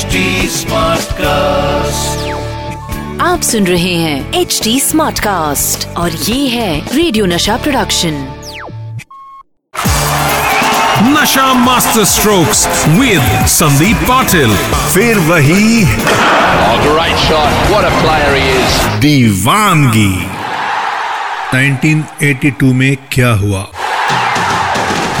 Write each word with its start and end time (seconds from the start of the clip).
Smart 0.00 1.12
cast 1.12 2.28
आप 3.22 3.40
सुन 3.40 3.66
रहे 3.66 3.94
हैं 3.94 4.32
एच 4.34 4.60
डी 4.64 4.80
स्मार्ट 4.80 5.18
कास्ट 5.20 5.86
और 5.96 6.10
ये 6.10 6.48
है 6.48 6.96
radio 6.96 7.26
Nasha 7.26 7.56
production 7.56 8.14
Nasha 11.02 11.52
master 11.54 12.04
strokes 12.04 12.66
with 12.88 13.46
Sandeep 13.46 13.96
Patil 13.96 14.56
फिर 14.94 15.18
वही 15.18 15.84
right 15.84 17.16
shot 17.16 17.68
what 17.70 17.84
a 17.84 18.00
player 18.00 18.34
he 18.34 18.50
is 18.50 18.78
दीवानगी। 19.00 20.12
1982 21.54 22.72
में 22.72 22.96
क्या 23.12 23.32
हुआ? 23.32 23.66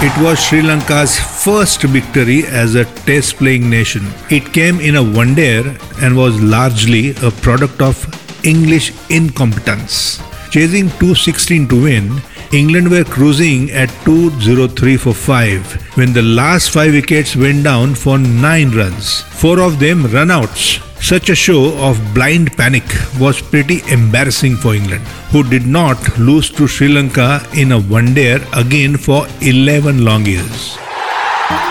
It 0.02 0.16
was 0.22 0.38
Sri 0.42 0.62
Lanka's 0.62 1.18
first 1.18 1.82
victory 1.82 2.46
as 2.46 2.74
a 2.74 2.86
test 3.04 3.36
playing 3.36 3.68
nation. 3.68 4.00
It 4.30 4.50
came 4.54 4.80
in 4.80 4.96
a 4.96 5.02
one 5.02 5.34
dayer 5.34 5.76
and 6.02 6.16
was 6.16 6.40
largely 6.40 7.10
a 7.22 7.30
product 7.30 7.82
of 7.82 7.98
English 8.42 8.94
incompetence. 9.10 10.18
Chasing 10.50 10.88
216 10.88 11.68
to 11.68 11.82
win, 11.82 12.22
England 12.50 12.90
were 12.90 13.04
cruising 13.04 13.70
at 13.72 13.90
203 14.06 14.96
for 14.96 15.12
5 15.12 15.98
when 15.98 16.14
the 16.14 16.22
last 16.22 16.70
5 16.70 16.94
wickets 16.94 17.36
went 17.36 17.62
down 17.64 17.94
for 17.94 18.16
9 18.16 18.70
runs, 18.70 19.20
4 19.20 19.60
of 19.60 19.78
them 19.78 20.06
run-outs. 20.06 20.89
Such 21.00 21.30
a 21.30 21.34
show 21.34 21.74
of 21.78 21.98
blind 22.14 22.56
panic 22.56 22.84
was 23.18 23.40
pretty 23.40 23.80
embarrassing 23.90 24.56
for 24.56 24.74
England, 24.74 25.02
who 25.32 25.42
did 25.42 25.66
not 25.66 26.18
lose 26.18 26.50
to 26.50 26.68
Sri 26.68 26.88
Lanka 26.88 27.42
in 27.54 27.72
a 27.72 27.80
one-dayer 27.80 28.40
again 28.52 28.96
for 28.98 29.26
11 29.42 30.04
long 30.04 30.26
years. 30.26 30.68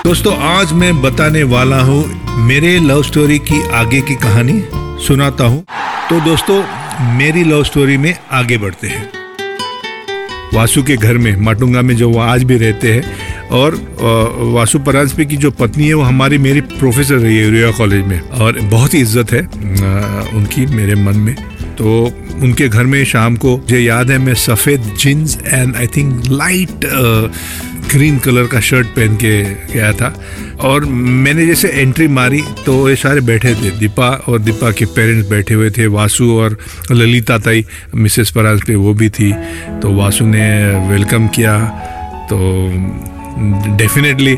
दोस्तों 0.03 0.35
आज 0.47 0.73
मैं 0.73 0.91
बताने 1.01 1.43
वाला 1.53 1.81
हूँ 1.89 2.03
मेरे 2.47 2.77
love 2.79 3.03
story 3.03 3.39
की 3.49 3.61
आगे 3.81 4.01
की 4.09 4.15
कहानी 4.25 4.59
सुनाता 5.07 5.45
हूँ 5.45 5.63
तो 6.09 6.19
दोस्तों 6.25 6.61
मेरी 7.17 7.43
लव 7.43 7.63
स्टोरी 7.63 7.97
में 7.97 8.13
आगे 8.41 8.57
बढ़ते 8.57 8.87
हैं 8.87 9.07
वासु 10.53 10.83
के 10.83 10.95
घर 10.97 11.17
में 11.17 11.35
माटुंगा 11.45 11.81
में 11.81 11.95
जो 11.97 12.09
वो 12.09 12.19
आज 12.19 12.43
भी 12.43 12.57
रहते 12.57 12.93
हैं 12.93 13.28
और 13.51 13.75
वासु 14.53 14.79
परांजपे 14.79 15.25
की 15.25 15.37
जो 15.37 15.51
पत्नी 15.51 15.87
है, 15.87 15.93
वो 15.93 16.03
हमारी 16.03 16.37
मेरी 16.37 16.61
प्रोफेसर 16.61 17.15
रही 17.15 17.37
है 17.37 17.49
रिया 17.51 17.71
कॉलेज 17.77 18.05
में 18.07 18.19
और 18.19 18.59
बहुत 18.61 18.93
ही 18.93 18.99
इज़्ज़त 19.01 19.31
है 19.33 19.41
उनकी 20.37 20.65
मेरे 20.67 20.95
मन 20.97 21.17
में। 21.17 21.35
तो 21.77 22.11
उनके 22.43 22.67
घर 22.67 22.83
में 22.83 23.03
शाम 23.05 23.35
को, 23.35 23.57
मुझे 23.57 23.79
याद 23.79 24.11
है, 24.11 24.17
मैं 24.17 24.33
सफ़ेद 24.35 24.93
jeans 24.99 25.37
and 25.45 25.75
I 25.75 25.87
think 25.87 26.23
light 26.27 26.85
green 27.91 28.17
colour 28.19 28.47
का 28.47 28.59
शर्ट 28.59 28.87
पहन 28.95 29.15
के 29.17 29.41
गया 29.73 29.91
था। 29.93 30.13
और 30.61 30.85
मैंने 30.85 31.45
जैसे 31.45 31.67
एंट्री 31.71 32.07
मारी 32.09 32.41
तो 32.65 32.89
ये 32.89 32.95
सारे 32.95 33.21
बैठे 33.21 33.53
थे, 33.55 33.71
दीपा 33.79 34.09
और 34.27 34.39
दीपा 34.39 34.71
के 34.71 34.85
पेरेंट्स 34.87 35.29
बैठे 35.29 35.53
हुए 35.53 35.69
थे, 35.71 35.87
वासु 35.87 36.31
और 36.33 36.57
ललिता 36.91 37.37
ताई 37.37 37.65
मिसेस 37.95 38.31
पराज 38.31 38.61
पे 38.67 38.75
वो 38.75 38.93
भी 38.93 39.09
थी। 39.09 39.31
तो 39.81 39.93
वासु 39.95 40.25
ने 40.25 40.49
वेलकम 40.89 41.27
किया 41.27 41.57
तो 42.29 42.37
डेफिनेटली 43.77 44.37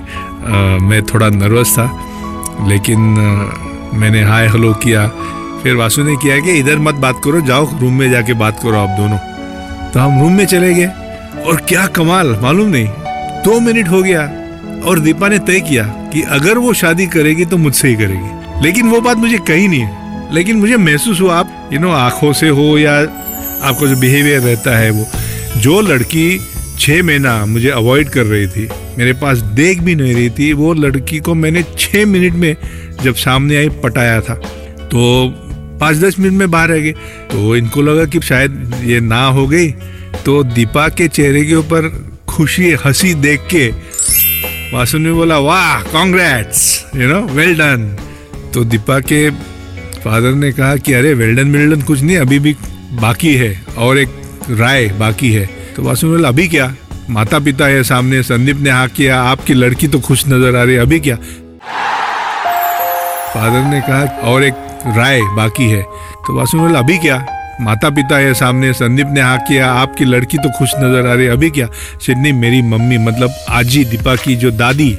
मैं 0.81 1.01
थोड़ा 1.03 1.29
नर्वस 1.29 1.73
था 1.73 1.85
लेकिन 2.67 2.99
अ, 3.17 3.97
मैंने 3.97 4.23
हाय 4.23 4.47
हेलो 4.47 4.73
किया। 4.73 5.07
फिर 5.63 5.75
वासु 5.75 6.03
ने 6.03 6.15
किया 6.15 6.39
कि 6.39 6.51
इधर 6.51 6.79
मत 6.79 6.95
बात 6.95 7.21
करो 7.23 7.41
जाओ 7.41 7.79
रूम 7.79 7.93
में 7.93 8.09
जाके 8.11 8.33
बात 8.33 8.59
करो 8.63 8.77
आप 8.77 8.89
दोनों। 8.89 9.17
तो 9.91 9.99
हम 9.99 10.19
रूम 10.21 10.33
में 10.33 10.45
चले 10.45 10.73
गए 10.73 10.87
और 11.47 11.61
क्या 11.69 11.85
कमाल 11.87 12.39
मालूम 12.41 12.69
नहीं। 12.69 12.87
दो 13.45 13.59
मिनट 13.59 13.87
हो 13.87 14.01
गया 14.01 14.21
और 14.85 14.99
दीपा 14.99 15.27
ने 15.27 15.39
तय 15.39 15.59
किया 15.59 15.83
कि 16.13 16.21
अगर 16.21 16.57
वो 16.57 16.73
शादी 16.73 17.07
करेगी 17.07 17.45
तो 17.45 17.57
मुझसे 17.57 17.87
ही 17.87 17.95
करेगी। 17.95 18.61
लेकिन 18.63 18.89
वो 18.89 19.01
बात 19.01 19.17
मुझे 19.17 19.37
कही 19.37 19.67
नहीं 19.67 19.79
है। 19.79 20.33
लेकिन 20.33 20.57
मुझे 20.57 20.77
महसूस 20.77 21.21
हुआ 21.21 21.35
आप 21.39 21.69
यू 21.73 21.79
नो 21.79 21.91
आँखों 21.91 22.33
से 22.33 22.49
हो 22.49 22.77
या 22.77 22.99
आपका 23.63 23.85
जो 23.87 23.95
बिहेवियर 23.95 24.41
रहता 24.41 24.77
है 24.77 24.89
वो। 24.91 25.05
जो 25.57 25.81
लड़की 25.81 26.39
छः 26.81 27.01
महीना 27.03 27.33
मुझे 27.45 27.69
अवॉइड 27.69 28.09
कर 28.09 28.25
रही 28.25 28.47
थी। 28.47 28.67
मेरे 28.97 29.13
पास 29.13 29.37
देख 29.37 29.81
भी 29.81 29.95
नहीं 29.95 30.13
रही 30.13 30.29
थी। 30.29 30.51
वो 30.53 30.73
लड़की 30.73 31.19
को 31.19 31.33
मैंने 31.33 31.63
छः 31.79 32.05
मिनट 32.05 32.33
में 32.33 32.55
जब 33.03 33.15
सामने 33.15 33.57
आई 33.57 33.69
पटाया 33.83 34.21
था। 34.21 34.35
तो 34.91 35.01
पाँच 35.81 35.97
दस 35.97 36.19
मिनट 36.19 36.33
में 36.33 36.51
बाहर 36.51 36.71
आ 36.71 36.75
गए 36.75 36.91
तो 37.31 37.55
इनको 37.55 37.81
लगा 37.81 38.05
कि 38.05 38.21
शायद 38.21 38.81
ये 38.83 38.99
ना 38.99 39.25
हो 39.27 39.47
गई। 39.47 39.69
तो 40.25 40.43
दीपा 40.43 40.87
के 40.89 41.07
चेहरे 41.07 41.45
के 41.45 41.55
ऊपर 41.55 41.89
खुशी, 42.29 42.71
हँसी 42.85 43.13
देख 43.13 43.41
के 43.53 43.67
वासु 44.73 44.97
ने 44.97 45.11
बोला, 45.11 45.37
वाह 45.39 45.81
congrats 45.83 46.85
you 46.95 47.07
know 47.07 47.21
well 47.27 47.55
done 47.55 47.97
तो 48.53 48.63
दीपा 48.63 48.99
के 48.99 49.29
फादर 50.01 50.33
ने 50.33 50.51
कहा 50.51 50.75
कि, 50.75 50.93
अरे 50.93 51.13
वेल्डन 51.13 51.47
मिल्डन 51.47 51.81
कुछ 51.81 52.01
नहीं, 52.01 52.17
अभी 52.17 52.39
भी 52.39 52.55
बाकी 53.01 53.35
है 53.35 53.61
और 53.77 53.97
एक 53.97 54.09
राय 54.49 54.87
बाकी 54.99 55.31
है। 55.31 55.60
तो 55.75 55.83
वासु 55.83 56.07
बोला 56.07 56.27
अभी 56.27 56.47
क्या? 56.47 56.73
माता 57.09 57.39
पिता 57.39 57.65
है 57.65 57.83
सामने, 57.83 58.21
संदीप 58.23 58.57
ने 58.57 58.69
हाँ 58.69 58.87
किया, 58.87 59.21
आपकी 59.23 59.53
लड़की 59.53 59.87
तो 59.87 59.99
खुश 59.99 60.25
नज़र 60.27 60.55
आ 60.55 60.63
रही 60.63 60.75
है, 60.75 60.81
अभी 60.81 60.99
क्या? 60.99 61.15
फादर 63.33 63.69
ने 63.69 63.81
कहा, 63.81 64.03
और 64.23 64.43
एक 64.43 64.53
राय 64.87 65.21
बाकी 65.35 65.69
है। 65.69 65.81
तो 66.27 66.35
वासु 66.37 66.59
बोला 66.59 66.79
अभी 66.79 66.97
क्या? 66.97 67.25
माता 67.61 67.89
पिता 67.89 68.17
है 68.17 68.33
सामने, 68.33 68.71
संदीप 68.73 69.07
ने 69.07 69.21
हाँ 69.21 69.37
किया, 69.39 69.71
आपकी 69.73 70.05
लड़की 70.05 70.37
तो 70.37 70.49
खुश 70.57 70.71
नज़र 70.77 71.07
आ 71.07 71.13
रही 71.13 71.25
है, 71.25 71.31
अभी 71.31 71.49
क्या? 71.49 71.67
सिडनी, 71.99 72.31
मेरी 72.31 72.61
मम्मी 72.61 72.97
मतलब 72.97 73.35
आजी, 73.49 73.83
दीपा 73.85 74.15
की 74.15 74.35
जो 74.35 74.51
दादी 74.51 74.93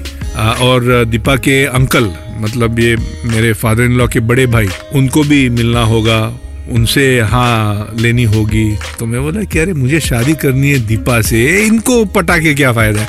और 0.62 1.04
दीपा 1.04 1.36
के 1.36 1.64
अंकल 1.66 2.12
मतलब 2.40 2.78
ये 2.80 2.96
मेरे 3.24 3.52
फादर 3.52 3.82
इन 3.82 3.92
लॉ 3.92 4.06
के 4.08 4.20
बड़े 4.20 4.46
भाई, 4.46 4.68
उनको 4.94 5.22
भी 5.22 5.48
मिलना 5.50 5.82
होगा 5.84 6.20
उनसे 6.70 7.20
हाँ 7.20 7.92
लेनी 7.98 8.24
होगी। 8.24 8.76
तो 8.98 9.06
मैं 9.06 9.22
बोला 9.22 9.42
कि, 9.42 9.58
अरे, 9.58 9.72
मुझे 9.72 10.00
शादी 10.00 10.34
करनी 10.34 10.70
है 10.70 10.86
दीपा 10.86 11.20
से। 11.20 11.66
इनको 11.66 12.04
पटा 12.04 12.38
के 12.38 12.54
क्या 12.54 12.72
फ़ायदा 12.72 13.00
है? 13.00 13.08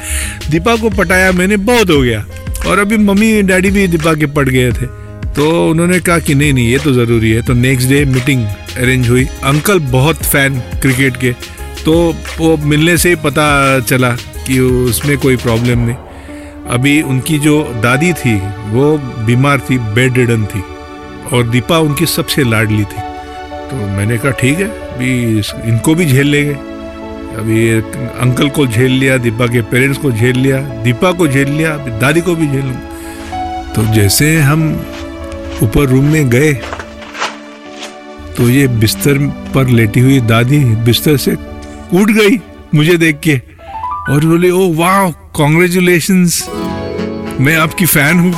दीपा 0.52 0.76
को 0.76 0.90
पटाया 0.90 1.32
मैंने, 1.32 1.58
बहुत 1.58 1.90
हो 1.90 2.02
गया। 2.02 2.26
और 2.68 2.80
अभी 2.80 2.98
मम्मी, 2.98 3.42
डैडी 3.42 3.72
भी 3.72 3.88
दीपा 3.88 4.14
के 4.14 4.26
पट 4.26 4.50
गए 4.50 4.72
थे। 4.72 4.86
तो 5.36 5.70
उन्होंने 5.72 6.00
कहा 6.00 6.20
कि, 6.20 6.36
नहीं 6.36 6.54
नहीं, 6.54 6.68
ये 6.68 6.78
तो 6.78 6.94
ज़रूरी 6.94 7.32
है। 7.32 7.42
तो 7.42 7.54
नेक्स्ट 7.54 7.90
डे 7.90 8.06
मीटिंग 8.06 8.46
अरेंज 8.78 9.10
हुई। 9.10 9.26
अंकल 9.44 9.80
बहुत 9.80 10.16
फ़ैन 10.16 10.60
क्रिकेट 10.60 11.18
के। 11.18 11.32
तो 11.86 12.16
वो 12.38 12.58
मिलने 12.58 12.98
से 12.98 13.10
ही 13.10 13.16
पता 13.16 13.80
चला 13.80 14.10
कि 14.48 14.60
उसमें 14.60 15.18
कोई 15.18 15.36
प्रॉब्लम 15.36 15.80
नहीं। 15.80 15.96
अभी 16.70 17.02
उनकी 17.02 17.40
जो 17.40 17.64
दादी 17.84 18.14
थी, 18.14 18.36
वो 18.70 18.98
बीमार 18.98 19.60
थी 19.60 19.78
बेड 19.78 20.18
रिडन 20.18 20.46
थी। 20.46 20.64
और 21.34 21.50
दीपा 21.50 21.78
उनकी 21.78 22.06
सबसे 22.06 22.44
लाडली 22.44 22.84
थी। 22.84 23.13
तो 23.70 23.76
मैंने 23.76 24.18
कहा 24.18 24.32
ठीक 24.32 24.60
है 24.60 24.68
इस- 25.40 25.66
इनको 25.66 25.96
भी 25.96 26.06
झेल 26.06 26.28
लेंगे। 26.28 26.54
अभी 27.38 27.70
अंकल 28.22 28.50
को 28.50 28.68
झेल 28.68 28.92
लिया 28.92 29.18
दीपा 29.18 29.48
के 29.48 29.62
पेरेंट्स 29.62 29.98
को 29.98 30.12
झेल 30.12 30.38
लिया 30.38 30.58
दीपा 30.84 31.12
को 31.12 31.28
झेल 31.28 31.50
लिया 31.50 31.74
अभी 31.74 31.92
दादी 31.92 32.22
को 32.22 32.36
भी 32.36 32.48
झेल। 32.48 32.72
तो 33.76 33.94
जैसे 33.94 34.38
हम 34.40 34.86
ऊपर 35.64 35.86
रूम 35.86 36.06
में 36.06 36.30
गए 36.30 36.54
तो 38.38 38.50
ये 38.50 38.68
बिस्तर 38.68 39.18
पर 39.56 39.68
लेटी 39.68 40.00
हुई 40.00 40.20
दादी 40.20 40.60
बिस्तर 40.60 41.18
से 41.18 41.32
उठ 41.94 42.12
गई 42.12 42.40
मुझे 42.76 42.98
देख 42.98 43.20
के 43.24 43.42
और 44.10 44.26
बोले 44.26 44.50
ओ 44.50 44.74
वाह 44.74 45.12
कॉन्ग्रेचुलेशन 45.12 46.30
मैं 47.40 47.56
आपकी 47.56 47.86
फ़ैन 47.86 48.20
हूँ। 48.20 48.34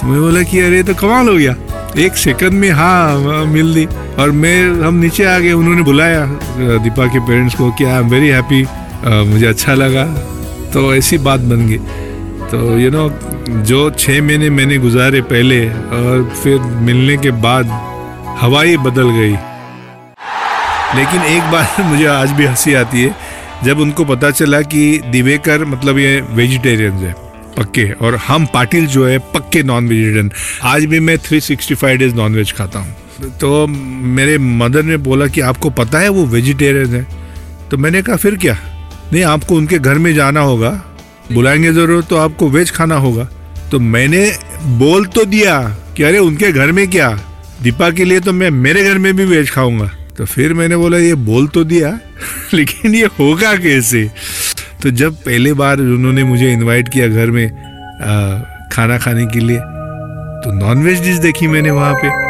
तो 0.00 0.06
मैं 0.06 0.20
बोला 0.20 0.42
कि 0.42 0.60
अरे 0.60 0.82
तो 0.82 0.94
कमाल 0.94 1.28
हो 1.28 1.34
गया। 1.34 1.56
एक 1.98 2.16
सेकंड 2.16 2.52
में 2.52 2.70
हाँ 2.70 3.22
हाँ, 3.24 3.44
मिल 3.44 3.74
दी। 3.74 3.86
और 4.18 4.30
मैं 4.32 4.58
हम 4.82 4.94
नीचे 4.94 5.24
आ 5.24 5.38
गए, 5.38 5.52
उन्होंने 5.52 5.82
बुलाया 5.82 6.24
दीपा 6.84 7.06
के 7.06 7.20
पेरेंट्स 7.26 7.54
को 7.54 7.70
कि 7.72 7.84
आई 7.84 8.00
एम 8.00 8.08
वेरी 8.10 8.28
हैप्पी 8.28 8.62
मुझे 9.32 9.46
अच्छा 9.46 9.74
लगा। 9.74 10.04
तो 10.72 10.94
ऐसी 10.94 11.18
बात 11.18 11.40
बन 11.50 11.66
गई। 11.68 11.78
तो 12.50 12.78
यू 12.78 12.90
नो 12.90 13.08
जो 13.64 13.78
छः 13.90 14.22
महीने 14.22 14.50
मैंने 14.50 14.78
गुजारे 14.78 15.20
पहले 15.24 15.58
और 15.68 16.30
फिर 16.42 16.58
मिलने 16.86 17.16
के 17.16 17.30
बाद 17.44 17.68
हवा 18.40 18.62
ही 18.62 18.76
बदल 18.78 19.10
गई। 19.10 19.36
लेकिन 20.96 21.22
एक 21.26 21.50
बार 21.52 21.82
मुझे 21.90 22.06
आज 22.06 22.30
भी 22.32 22.46
हँसी 22.46 22.74
आती 22.74 23.02
है, 23.02 23.14
जब 23.64 23.78
उनको 23.80 24.04
पता 24.04 24.30
चला 24.30 24.60
कि 24.64 25.00
दिवेकर 25.12 25.64
मतलब 25.64 25.98
ये 25.98 26.20
वेजिटेरियन 26.32 26.92
है, 26.94 27.14
पक्के, 27.58 27.90
और 27.92 28.16
हम 28.28 28.46
पाटिल 28.54 28.86
जो 28.86 29.06
है, 29.06 29.18
पक्के 29.34 29.62
नॉन 29.62 29.88
वेजिटेरियन 29.88 30.30
आज 30.64 30.84
भी 30.84 31.00
मैं 31.00 31.16
365 31.20 31.96
डेज़ 31.96 32.14
नॉन 32.14 32.34
वेज 32.34 32.52
खाता 32.52 32.78
हूँ। 32.78 32.94
तो 33.40 33.66
मेरे 33.66 34.38
मदर 34.38 34.82
ने 34.82 34.96
बोला 34.96 35.26
कि 35.26 35.40
आपको 35.40 35.70
पता 35.70 35.98
है 35.98 36.08
वो 36.08 36.24
वेजिटेरियन 36.26 36.94
है। 36.94 37.06
तो 37.70 37.76
मैंने 37.76 38.02
कहा 38.02 38.16
फिर 38.16 38.36
क्या? 38.36 38.56
नहीं 39.12 39.22
आपको 39.24 39.56
उनके 39.56 39.78
घर 39.78 39.98
में 39.98 40.14
जाना 40.14 40.40
होगा। 40.40 40.70
बुलाएँगे 41.32 41.72
ज़रूर 41.72 42.02
तो 42.02 42.16
आपको 42.16 42.48
वेज 42.48 42.70
खाना 42.70 42.94
होगा। 42.94 43.28
तो 43.70 43.78
मैंने 43.78 44.26
बोल 44.78 45.06
तो 45.06 45.24
दिया 45.24 45.60
कि 45.96 46.02
अरे 46.02 46.18
उनके 46.18 46.52
घर 46.52 46.72
में 46.72 46.88
क्या? 46.90 47.10
दीपा 47.62 47.90
के 47.90 48.04
लिए 48.04 48.20
तो 48.20 48.32
मैं 48.32 48.50
मेरे 48.50 48.84
घर 48.84 48.98
में 48.98 49.16
भी 49.16 49.24
वेज 49.24 49.50
खाऊँगा। 49.50 49.90
तो 50.18 50.24
फिर 50.24 50.54
मैंने 50.54 50.76
बोला 50.76 50.98
ये 50.98 51.14
बोल 51.14 51.46
तो 51.46 51.64
दिया 51.64 51.98
लेकिन 52.54 52.94
ये 52.94 53.06
होगा 53.18 53.54
कैसे? 53.56 54.04
तो 54.82 54.90
जब 54.90 55.14
पहले 55.16 55.52
बार 55.52 55.78
उन्होंने 55.78 56.24
मुझे 56.24 56.52
इनवाइट 56.52 56.88
किया 56.88 57.08
घर 57.08 57.30
में 57.30 57.46
आ, 57.46 58.38
खाना 58.72 58.98
खाने 58.98 59.26
के 59.26 59.40
लिए 59.40 59.58
तो 60.36 60.52
नॉनवेज 60.52 61.00
डिश 61.00 61.18
देखी 61.18 61.46
मैंने 61.46 61.70
वहाँ 61.70 61.94
पे। 61.94 62.25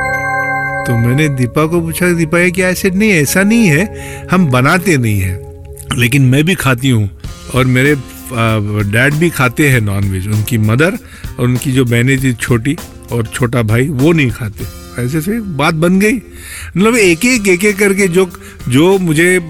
तो 0.86 0.96
मैंने 0.96 1.28
दीपा 1.28 1.66
को 1.66 1.80
पूछा, 1.80 2.12
दीपा, 2.12 2.38
ये 2.38 2.50
क्या 2.50 2.68
ऐसे 2.68 2.90
नहीं 2.90 3.10
ऐसा 3.10 3.42
नहीं 3.42 3.66
है। 3.66 3.84
हम 4.32 4.46
बनाते 4.46 4.96
नहीं 4.96 5.20
हैं। 5.20 5.38
लेकिन 5.98 6.22
मैं 6.22 6.44
भी 6.44 6.54
खाती 6.54 6.90
हूँ। 6.90 7.10
और 7.54 7.64
मेरे 7.64 7.96
डैड 8.90 9.14
भी 9.14 9.30
खाते 9.30 9.68
हैं 9.68 9.80
नॉनवेज 9.80 10.28
उनकी 10.28 10.58
मदर 10.58 10.92
और 11.38 11.44
उनकी 11.44 11.72
जो 11.72 11.84
बहनें 11.84 12.22
थी 12.22 12.32
छोटी 12.32 12.76
और 13.12 13.26
छोटा 13.26 13.62
भाई, 13.62 13.88
वो 13.88 14.12
नहीं 14.12 14.30
खाते। 14.30 14.86
ऐसे 15.02 15.20
से 15.20 15.40
बात 15.40 15.74
बन 15.74 15.98
गई। 15.98 16.14
मतलब 16.76 16.96
एक 16.96 17.24
एक 17.24 17.48
एक 17.48 17.64
एक 17.64 17.78
करके 17.78 18.08
जो 18.08 18.30
जो 18.68 18.98
मुझे 18.98 19.40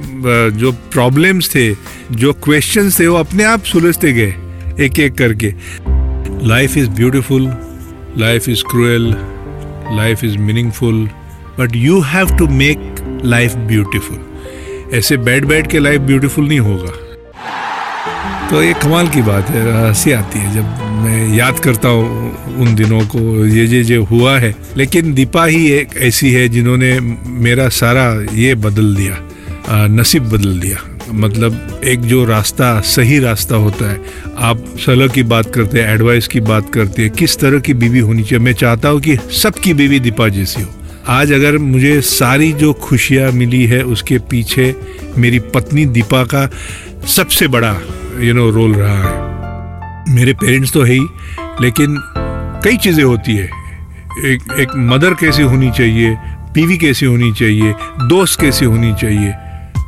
जो 0.50 0.72
प्रॉब्लम्स 0.72 1.54
थे, 1.54 1.74
जो 2.12 2.32
क्वेश्चंस 2.32 3.00
थे, 3.00 3.06
वो 3.06 3.16
अपने 3.16 3.44
आप 3.44 3.64
सुलझते 3.64 4.12
गए। 4.12 4.34
एक 4.80 4.98
एक 4.98 5.14
करके। 5.14 5.54
Life 6.46 6.76
is 6.76 6.88
beautiful 6.90 7.56
life 8.18 8.48
is 8.48 8.62
cruel 8.70 9.16
life 9.96 10.24
is 10.24 10.38
meaningful 10.38 11.08
but 11.58 11.76
you 11.76 12.00
have 12.02 12.36
to 12.36 12.46
make 12.48 12.94
life 13.24 13.54
beautiful 13.68 14.94
ऐसे 14.94 15.16
बैठ 15.16 15.44
बैठ 15.44 15.70
के 15.70 15.78
लाइफ 15.78 16.00
ब्यूटिफुल 16.00 16.48
नहीं 16.48 16.60
होगा। 16.60 16.92
तो 18.50 18.62
ये 18.62 18.72
कमाल 18.72 19.08
की 19.08 19.22
बात 19.22 19.48
है, 19.50 19.88
हँसी 19.88 20.12
आती 20.12 20.38
है 20.38 20.54
जब 20.54 20.84
मैं 20.96 21.34
याद 21.34 21.58
करता 21.58 21.88
हूँ 21.88 22.56
उन 22.56 22.74
दिनों 22.74 23.00
को, 23.06 23.46
ये 23.46 23.64
ये 23.66 23.82
जो 23.84 24.02
हुआ 24.04 24.38
है। 24.38 24.54
लेकिन 24.76 25.14
दीपा 25.14 25.44
ही 25.44 25.66
एक 25.72 25.96
ऐसी 25.98 26.32
है 26.32 26.48
जिन्होंने 26.48 26.98
मेरा 27.00 27.68
सारा 27.68 28.06
ये 28.34 28.54
बदल 28.54 28.94
दिया 28.96 29.86
नसीब 29.88 30.28
बदल 30.30 30.60
दिया। 30.60 30.78
मतलब 31.14 31.80
एक 31.84 32.00
जो 32.00 32.24
रास्ता, 32.24 32.80
सही 32.80 33.18
रास्ता 33.18 33.56
होता 33.56 33.90
है। 33.90 34.00
आप 34.38 34.64
सलाह 34.78 35.08
की 35.08 35.22
बात 35.24 35.54
करते 35.54 35.80
हैं 35.80 35.94
एडवाइस 35.94 36.28
की 36.28 36.40
बात 36.40 36.72
करते 36.74 37.02
हैं, 37.02 37.10
किस 37.10 37.38
तरह 37.38 37.60
की 37.60 37.74
बीवी 37.74 37.98
होनी 37.98 38.22
चाहिए? 38.22 38.44
मैं 38.44 38.52
चाहता 38.54 38.88
हूँ 38.88 39.00
कि 39.00 39.16
सबकी 39.16 39.74
बीवी 39.74 40.00
दीपा 40.00 40.28
जैसी 40.28 40.62
हो। 40.62 40.70
आज 41.08 41.32
अगर 41.32 41.56
मुझे 41.58 42.00
सारी 42.00 42.52
जो 42.52 42.72
खुशियाँ 42.72 43.30
मिली 43.32 43.64
है, 43.66 43.82
उसके 43.84 44.18
पीछे 44.30 44.74
मेरी 45.18 45.38
पत्नी 45.54 45.84
दीपा 45.86 46.22
का 46.24 46.48
सबसे 47.06 47.46
बड़ा 47.48 47.70
यू 48.20 48.32
नो 48.34 48.48
रोल 48.50 48.74
रहा 48.74 48.96
है। 49.02 50.14
मेरे 50.14 50.32
पेरेंट्स 50.34 50.72
तो 50.72 50.82
है 50.82 50.94
ही, 50.94 51.06
लेकिन 51.60 51.96
कई 52.64 52.76
चीज़ें 52.76 53.02
होती 53.04 53.36
है। 53.36 53.44
एक 54.24 54.52
एक 54.60 54.72
मदर 54.76 55.14
कैसी 55.14 55.42
होनी 55.42 55.70
चाहिए, 55.70 56.16
बीवी 56.54 56.78
कैसी 56.78 57.06
होनी 57.06 57.32
चाहिए, 57.32 57.72
दोस्त 58.08 58.40
कैसी 58.40 58.64
होनी 58.64 58.92
चाहिए। 58.94 59.32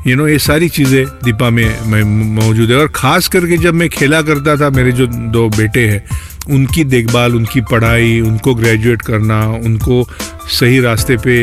यू 0.07 0.17
नो 0.17 0.29
ये 0.29 0.39
सारी 0.39 0.69
चीज़ें 0.69 1.05
दीपा 1.25 1.51
में 1.51 2.03
मौजूद 2.37 2.71
है। 2.71 2.77
और 2.77 2.89
ख़ास 2.95 3.29
करके 3.29 3.57
जब 3.59 3.75
मैं 3.75 3.89
खेला 3.89 4.23
करता 4.23 4.57
था, 4.57 4.71
मेरे 4.71 4.93
जो 4.93 5.07
दो 5.07 5.49
बेटे 5.49 5.87
हैं 5.89 6.03
उनकी 6.49 6.85
देखभाल, 6.87 7.35
उनकी 7.35 7.61
पढ़ाई, 7.71 8.21
उनको 8.21 8.55
ग्रेजुएट 8.55 9.03
करना, 9.03 9.41
उनको 9.65 10.07
सही 10.51 10.81
रास्ते 10.81 11.17
पे 11.27 11.43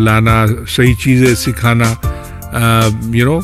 लाना, 0.00 0.46
सही 0.68 0.94
चीज़ें 0.94 1.34
सिखाना 1.34 1.90
यू 3.14 3.24
नो 3.24 3.40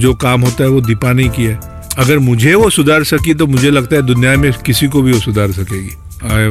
जो 0.00 0.14
काम 0.22 0.40
होता 0.40 0.64
है 0.64 0.70
वो 0.70 0.80
दीपा 0.80 1.12
नहीं 1.12 1.28
किया 1.30 1.58
अगर 1.98 2.18
मुझे 2.18 2.54
वो 2.54 2.68
सुधार 2.70 3.04
सकी 3.04 3.34
तो 3.34 3.46
मुझे 3.46 3.70
लगता 3.70 3.96
है 3.96 4.02
दुनिया 4.02 4.36
में 4.36 4.52
किसी 4.66 4.88
को 4.88 5.02
भी 5.02 5.12
वो 5.12 5.20
सुधार 5.20 5.52
सकेगी। 5.52 5.94
I 6.24 6.42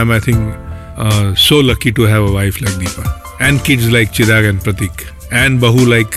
am 0.00 0.12
I 0.12 0.20
think 0.20 1.34
so 1.38 1.60
lucky 1.62 1.90
to 1.92 2.04
have 2.04 2.26
a 2.26 2.30
wife 2.32 2.60
like 2.62 2.76
Deepa. 2.78 3.22
And 3.42 3.60
kids 3.62 3.86
like 3.90 4.08
Chirag 4.08 4.44
and 4.44 4.60
Prateek. 4.60 5.02
And 5.32 5.60
बहू 5.60 5.86
like 5.86 6.14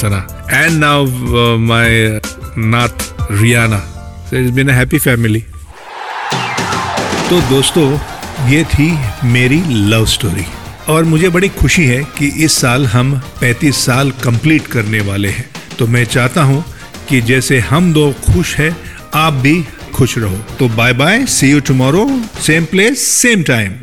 Sana 0.00 0.26
and 0.52 0.78
now 0.78 1.56
my 1.58 2.20
Nath 2.58 3.08
Riyana. 3.32 3.82
It's 4.34 4.50
been 4.50 4.68
a 4.68 4.72
happy 4.72 4.98
family 4.98 5.44
तो 7.30 7.40
दोस्तों 7.40 7.86
ये 8.50 8.62
थी 8.64 8.86
मेरी 9.24 9.60
love 9.90 10.06
story 10.06 10.44
और 10.88 11.04
मुझे 11.04 11.28
बड़ी 11.28 11.48
खुशी 11.48 11.84
है 11.86 12.02
कि 12.18 12.26
इस 12.44 12.56
साल 12.60 12.86
हम 12.86 13.12
35 13.42 13.76
साल 13.76 14.10
कंप्लीट 14.24 14.66
करने 14.66 15.00
वाले 15.00 15.28
हैं। 15.28 15.44
तो 15.78 15.86
मैं 15.86 16.04
चाहता 16.04 16.42
हूँ 16.42 16.64
कि 17.08 17.20
जैसे 17.20 17.58
हम 17.58 17.92
दो 17.92 18.10
खुश 18.26 18.56
हैं 18.56 18.76
आप 19.14 19.32
भी 19.44 19.54
खुश 19.94 20.18
रहो। 20.18 20.36
तो 20.58 20.68
bye 20.68 20.92
bye 20.92 21.24
see 21.26 21.50
you 21.50 21.60
tomorrow 21.60 22.08
same 22.46 22.64
place 22.64 23.06
same 23.08 23.42
time 23.42 23.78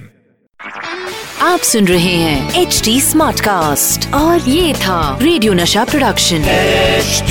आप 1.42 1.60
सुन 1.72 1.88
रहे 1.88 2.16
हैं 2.16 2.62
एच 2.62 2.82
डी 2.86 3.00
स्मार्ट 3.02 3.40
कास्ट 3.40 4.14
और 4.14 4.50
ये 4.50 4.74
था 4.74 5.18
radio 5.22 5.54
Nasha 5.54 5.86
production 5.86 6.50
H 6.50 7.24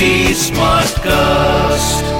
smart 0.47 0.99
cast 0.99 2.16